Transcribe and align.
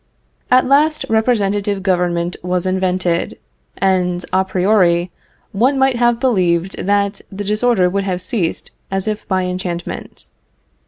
At 0.49 0.65
last 0.67 1.05
representative 1.09 1.83
government 1.83 2.35
was 2.41 2.65
invented, 2.65 3.37
and, 3.77 4.25
a 4.33 4.43
priori, 4.43 5.11
one 5.51 5.77
might 5.77 5.97
have 5.97 6.19
believed 6.19 6.75
that 6.83 7.21
the 7.31 7.43
disorder 7.43 7.87
would 7.87 8.05
have 8.05 8.19
ceased 8.23 8.71
as 8.89 9.07
if 9.07 9.27
by 9.27 9.43
enchantment. 9.43 10.29